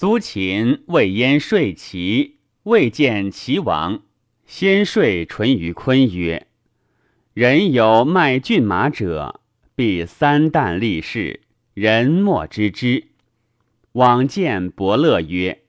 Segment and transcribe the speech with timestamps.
[0.00, 4.02] 苏秦为燕睡齐，未见齐王，
[4.46, 6.46] 先睡淳于髡曰
[7.34, 9.40] ：“人有卖骏马者，
[9.74, 11.40] 必三旦立事，
[11.74, 13.08] 人莫知之。”
[13.94, 15.62] 往见伯乐曰：“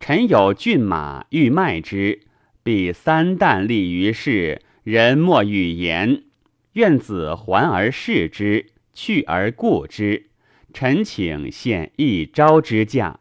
[0.00, 2.22] 臣有骏马，欲卖之，
[2.62, 6.22] 必三旦立于市，人莫与言。
[6.72, 10.30] 愿子还而视之，去而顾之。
[10.72, 13.18] 臣请献一朝之价。”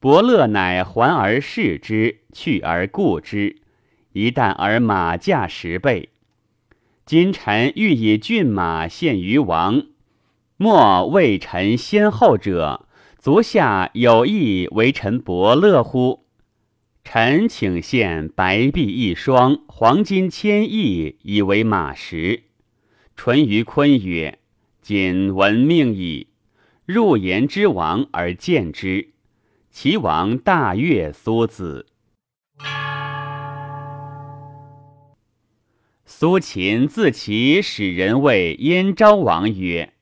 [0.00, 3.56] 伯乐乃还而视之，去而顾之，
[4.14, 6.08] 一旦而马价十倍。
[7.04, 9.82] 今臣欲以骏马献于王，
[10.56, 12.86] 莫为臣先后者，
[13.18, 16.24] 足下有意为臣伯乐乎？
[17.04, 22.44] 臣请献白璧一双，黄金千亿，以为马食。
[23.16, 24.38] 淳于髡曰
[24.80, 26.28] ：“谨闻命矣。”
[26.86, 29.10] 入言之王而见之。
[29.72, 31.86] 齐王大悦苏子。
[36.04, 39.94] 苏秦自齐使人谓燕昭王曰：“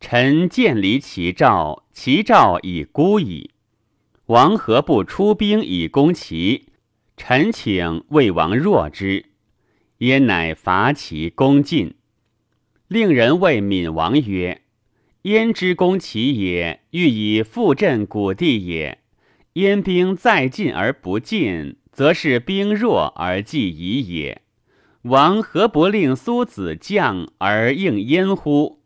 [0.00, 3.50] 臣见离齐赵，齐赵已孤矣。
[4.26, 6.70] 王何不出兵以攻齐？
[7.18, 9.26] 臣请魏王弱之。
[9.98, 11.94] 燕乃伐齐攻晋。
[12.88, 14.61] 令人谓闵王曰。”
[15.22, 18.98] 燕之攻齐也，欲以复振古地也。
[19.54, 24.42] 燕兵在进而不进，则是兵弱而计疑也。
[25.02, 28.82] 王何不令苏子将而应燕乎？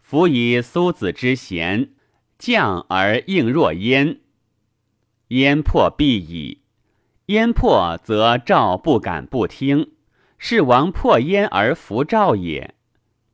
[0.00, 1.90] 夫以苏子之贤，
[2.38, 4.20] 将而应若燕，
[5.28, 6.62] 燕破必矣。
[7.26, 9.92] 燕破，则赵不敢不听，
[10.36, 12.74] 是王破燕而服赵也。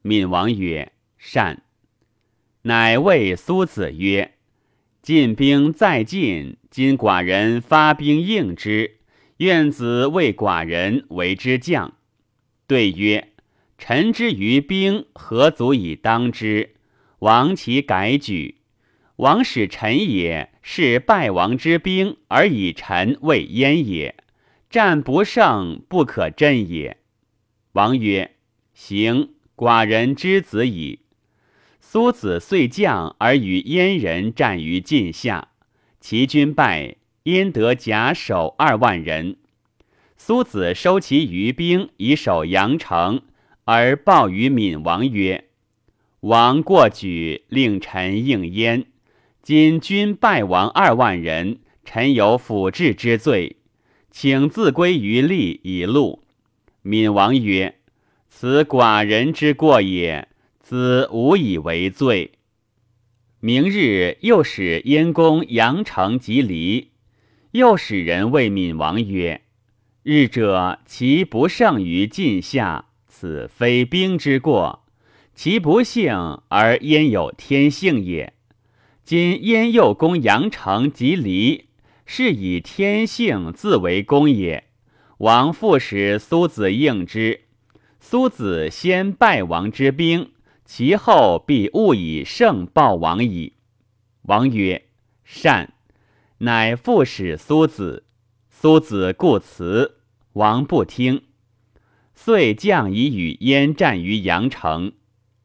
[0.03, 1.63] 闵王曰：“善。”
[2.67, 4.33] 乃谓苏子曰
[5.01, 8.97] ：“晋兵在晋，今寡人发兵应之，
[9.37, 11.95] 愿子为寡人为之将。”
[12.67, 13.29] 对曰
[13.79, 16.75] ：“臣之于兵，何足以当之？
[17.21, 18.57] 王其改举。
[19.15, 24.17] 王使臣也，是败王之兵，而以臣为焉也。
[24.69, 26.97] 战不胜，不可振也。”
[27.75, 28.33] 王曰
[28.75, 30.99] ：“行，寡人之子矣。”
[31.97, 35.49] 苏子遂将而与燕人战于晋下，
[35.99, 39.37] 齐军败，燕得甲首二万人。
[40.15, 43.23] 苏子收其余兵以守阳城，
[43.65, 45.47] 而报于闵王曰
[46.21, 48.85] ：“王过举，令臣应燕。
[49.41, 53.57] 今军败亡二万人，臣有辅治之罪，
[54.11, 56.19] 请自归于吏以戮。”
[56.85, 57.77] 闵王曰
[58.29, 60.29] ：“此寡人之过也。”
[60.69, 62.33] 子无以为罪。
[63.39, 66.91] 明日又使燕公阳城及离，
[67.53, 69.43] 又使人谓闵王曰
[70.03, 74.85] ：“日者其不胜于晋下，此非兵之过，
[75.37, 78.33] 其不幸而焉有天性也。
[79.05, 81.67] 今燕又攻阳城及离，
[82.05, 84.65] 是以天性自为攻也。
[85.19, 87.43] 王复使苏子应之，
[88.01, 90.31] 苏子先败王之兵。”
[90.67, 93.55] 其后必勿以胜报王矣。
[94.23, 94.89] 王曰
[95.25, 95.73] ：“善。”
[96.39, 98.05] 乃复使苏子。
[98.51, 100.01] 苏子故辞。
[100.33, 101.23] 王不听。
[102.15, 104.93] 遂将以与燕战于阳城。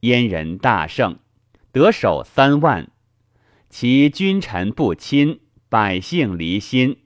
[0.02, 1.20] 燕人大胜，
[1.72, 2.90] 得守三万。
[3.70, 5.40] 其君臣不亲，
[5.70, 6.98] 百姓离心。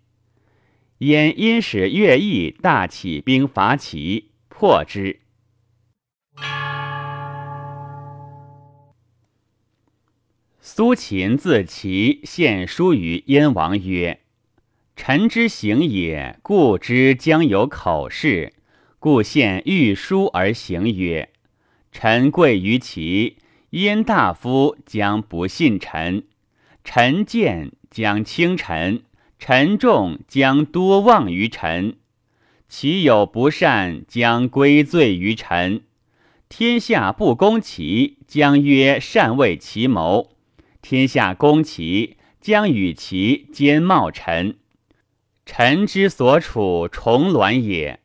[1.00, 5.20] 燕因使乐毅大起兵伐齐，破之。
[10.78, 14.20] 苏秦自齐献书于燕王曰
[14.98, 18.52] ：“臣之行也，故之将有口事，
[19.00, 21.30] 故献御书而行曰
[21.94, 23.38] ：‘臣贵于齐，
[23.70, 26.24] 燕大夫将不信臣；
[26.84, 29.04] 臣见将轻臣，
[29.40, 31.96] 臣重将多望于臣。
[32.68, 35.84] 其有不善，将归罪于臣。
[36.50, 40.32] 天下不公齐，将曰善为其谋。’”
[40.88, 44.58] 天下公齐，将与其兼茂臣。
[45.44, 48.02] 臣之所处重卵也。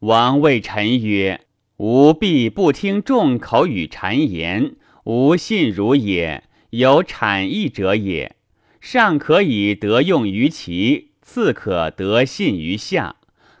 [0.00, 1.42] 王谓臣曰
[1.78, 6.42] ：“吾必不听众口与谗言，吾信汝也。
[6.70, 8.34] 有谄义者也，
[8.80, 13.14] 上可以得用于齐，次可得信于下。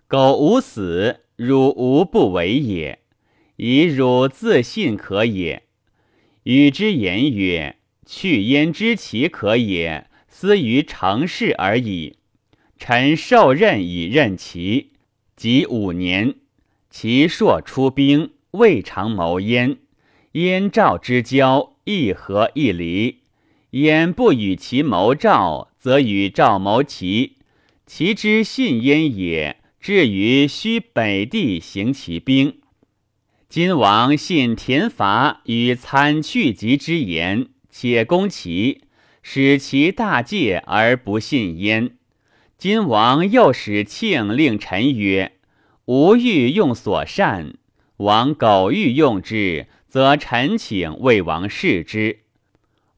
[0.08, 2.98] 苟吾死，汝无不为也。
[3.54, 5.62] 以汝自信可也。
[6.42, 7.76] 与之言曰。”
[8.14, 12.16] 去焉知其可也，思于成事而已。
[12.78, 14.90] 臣受任以任其，
[15.34, 16.34] 即五年。
[16.90, 19.78] 其硕出兵，未尝谋焉。
[20.32, 23.20] 燕赵之交，一合一离。
[23.70, 27.38] 燕不与其谋赵，则与赵谋齐。
[27.86, 29.56] 其之信焉也。
[29.80, 32.58] 至于须北地行其兵。
[33.48, 38.82] 今王信田伐与参去疾之言，且攻齐，
[39.22, 41.96] 使其大戒而不信焉。
[42.56, 45.32] 今王又使庆令臣曰
[45.86, 47.54] ：“吾欲用所善，
[47.96, 52.20] 王苟欲用之，则臣请魏王试之。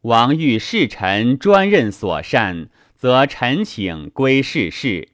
[0.02, 5.08] 王欲侍臣专任所善，则臣请归事事。”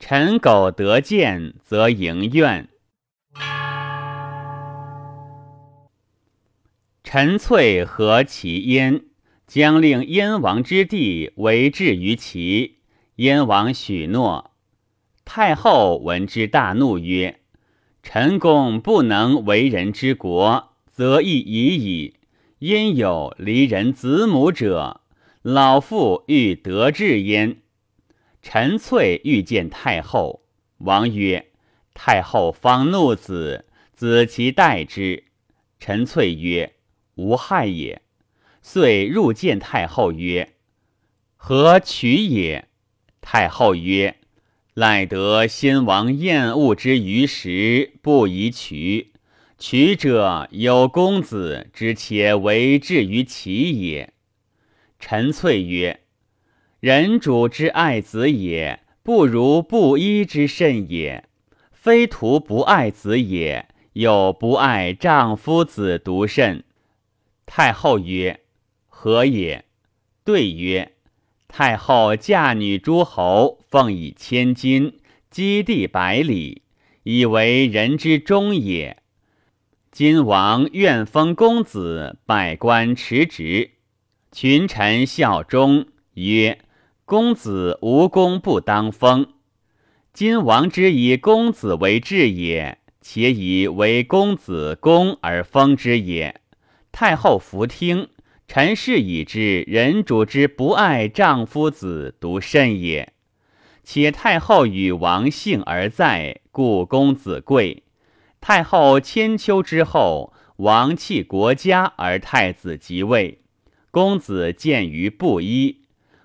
[0.00, 2.68] 臣苟得见，则迎愿。
[7.10, 9.00] 陈粹和其燕，
[9.46, 12.80] 将令燕王之地为质于齐。
[13.14, 14.50] 燕王许诺。
[15.24, 17.40] 太后闻之大怒，曰
[18.04, 22.16] ：“陈公不能为人之国，则亦已矣。
[22.58, 25.00] 焉有离人子母者？
[25.40, 27.62] 老父欲得志焉。”
[28.42, 30.42] 陈粹欲见太后，
[30.76, 31.46] 王曰
[31.94, 33.64] ：“太后方怒子，
[33.94, 35.24] 子其待之。”
[35.80, 36.74] 陈粹曰
[37.18, 38.00] ：“无害也。”
[38.62, 40.54] 遂入见太后曰
[41.36, 42.68] ：“何取也？”
[43.20, 44.16] 太后曰
[44.74, 49.12] ：“赖得先王厌恶之于时，不宜取。
[49.58, 54.12] 取者有公子之且为至于其也。”
[54.98, 56.00] 陈粹曰。
[56.80, 61.24] 人主之爱子也，不如布衣之甚也。
[61.72, 66.62] 非徒不爱子也，有不爱丈夫子独甚。
[67.48, 68.38] 太后曰
[68.86, 69.64] ：“何也？”
[70.22, 70.92] 对曰
[71.48, 75.00] ：“太后嫁女诸侯，奉以千金，
[75.30, 76.62] 积地百里，
[77.02, 78.98] 以为人之忠也。
[79.90, 83.72] 今王愿封公子，百官持职，
[84.30, 86.60] 群臣效忠，曰。”
[87.08, 89.32] 公子无功不当封，
[90.12, 96.42] 今王之以公子为质也，且以为公子公而封之也。
[97.00, 98.08] 太后弗听，
[98.48, 103.12] 臣是以知人主之不爱丈夫子，独甚也。
[103.84, 107.84] 且太后与王幸而在，故公子贵。
[108.40, 113.42] 太后千秋之后，王弃国家而太子即位，
[113.92, 115.82] 公子见于布衣。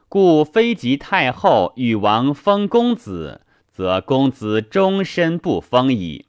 [0.10, 3.42] 故非及太后与王封公子，
[3.72, 6.26] 则公子终身不封矣。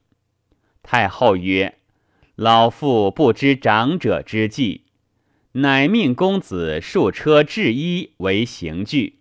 [0.82, 1.78] 太后曰
[2.36, 4.82] ：“老妇不知长者之计，
[5.52, 9.20] 乃命公子束车制衣为刑具。”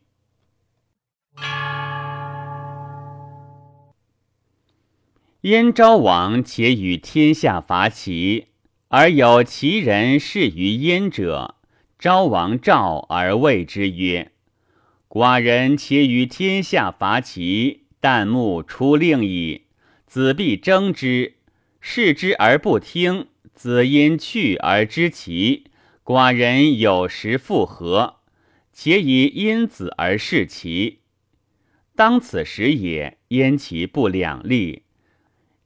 [5.42, 8.48] 燕昭王且与天下伐齐，
[8.88, 11.56] 而有齐人事于燕者，
[12.00, 14.32] 昭王召而谓之曰。
[15.10, 19.64] 寡人且与天下伐齐，旦暮出令矣。
[20.08, 21.34] 子必争之，
[21.86, 23.28] 视之而不听。
[23.54, 25.66] 子因去而知其。
[26.04, 28.22] 寡人有时复合，
[28.72, 31.02] 且以因子而视其。
[31.94, 34.84] 当此时也，燕齐不两立。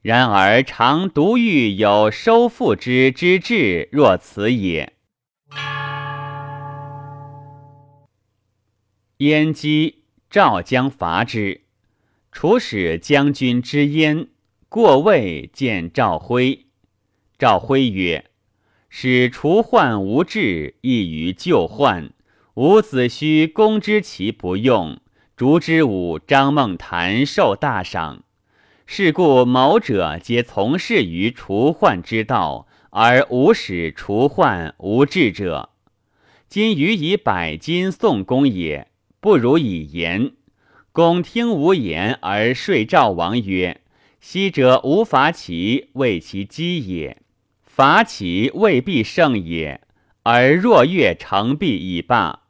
[0.01, 4.93] 然而常独欲有收复之之志，若此也。
[9.17, 11.61] 燕姬赵将伐之，
[12.31, 14.27] 楚使将军之燕
[14.77, 16.67] 过魏见赵辉。
[17.39, 18.25] 赵辉曰
[18.89, 22.11] ：“使除患无志，易于救患。
[22.53, 24.99] 吾子须攻之，其不用。
[25.35, 28.23] 烛之武张孟谈受大赏。
[28.85, 35.69] 是故谋者皆从事于除患之道，而无使除患无志者。
[36.47, 40.33] 今予以百金送公也。”不如以言。
[40.91, 43.81] 公听无言而睡赵王曰
[44.29, 47.15] ：“昔者无伐齐，为其击也；
[47.63, 49.79] 伐齐未必胜也，
[50.23, 52.41] 而若越成必以罢。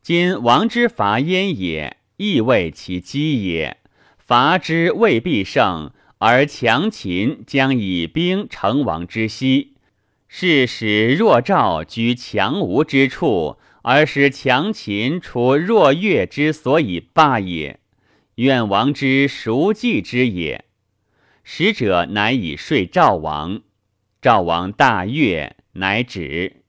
[0.00, 3.76] 今王之伐燕也，亦为其击也；
[4.16, 9.74] 伐之未必胜，而强秦将以兵成王之西，
[10.28, 17.80] 是使若赵居强吴之处。”而使强秦除弱越之所以霸也，
[18.36, 20.64] 愿王之熟计之也。
[21.50, 23.62] 使者乃以说赵王，
[24.20, 26.62] 赵王大悦，乃止。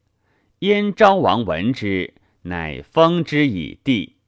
[0.59, 4.18] 燕昭王闻之，乃封之以地。